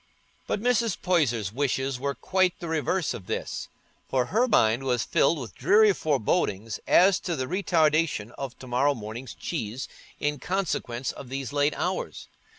[0.47, 0.99] But Mrs.
[0.99, 3.69] Poyser's wishes were quite the reverse of this,
[4.09, 8.95] for her mind was filled with dreary forebodings as to the retardation of to morrow
[8.95, 9.87] morning's cheese
[10.19, 12.29] in consequence of these late hours.